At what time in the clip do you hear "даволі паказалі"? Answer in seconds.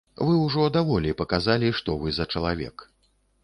0.77-1.69